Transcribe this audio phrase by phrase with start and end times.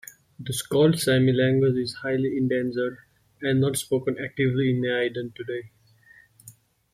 [0.39, 2.97] The Skolt Sami language is highly endangered
[3.39, 5.69] and not spoken actively in Neiden today.